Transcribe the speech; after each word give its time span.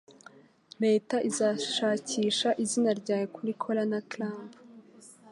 Leta 0.83 1.15
izashakisha 1.29 2.49
izina 2.63 2.91
ryawe 2.99 3.25
kuri 3.35 3.51
cola 3.61 3.83
na 3.91 3.99
clamp 4.11 4.51